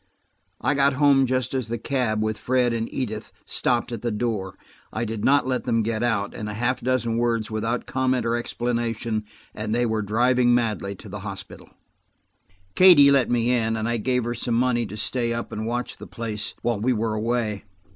[0.61, 4.57] I got home just as the cab, with Fred and Edith, stopped at the door.
[4.91, 9.25] I did not let them get out; a half dozen words, without comment or explanation,
[9.53, 11.69] and they were driving madly to the hospital.
[12.73, 15.97] Katie let me in, and I gave her some money to stay up and watch
[15.97, 17.65] the place while we were away.